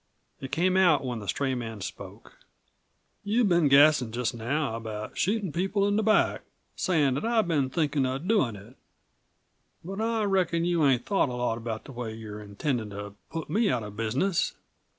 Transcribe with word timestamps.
It 0.39 0.51
came 0.51 0.77
out 0.77 1.05
when 1.05 1.19
the 1.19 1.27
stray 1.27 1.53
man 1.53 1.79
spoke. 1.79 2.35
"You've 3.23 3.49
been 3.49 3.67
gassin' 3.67 4.11
just 4.11 4.33
now 4.33 4.75
about 4.75 5.15
shootin' 5.15 5.51
people 5.51 5.87
in 5.87 5.95
the 5.95 6.01
back 6.01 6.41
sayin' 6.75 7.13
that 7.13 7.23
I've 7.23 7.47
been 7.47 7.69
thinkin' 7.69 8.07
of 8.07 8.27
doin' 8.27 8.55
it. 8.55 8.77
But 9.85 10.01
I 10.01 10.23
reckon 10.23 10.65
you 10.65 10.83
ain't 10.83 11.05
thought 11.05 11.29
a 11.29 11.33
lot 11.33 11.59
about 11.59 11.83
the 11.85 11.91
way 11.91 12.15
you're 12.15 12.39
intendin' 12.41 12.89
to 12.89 13.13
put 13.29 13.47
me 13.47 13.69
out 13.69 13.83
of 13.83 13.95
business. 13.95 14.55